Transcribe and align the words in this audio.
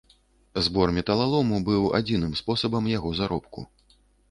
Збор 0.67 0.93
металалому 0.99 1.59
быў 1.67 1.85
адзіным 2.01 2.33
спосабам 2.41 2.91
яго 2.97 3.15
заробку. 3.21 3.59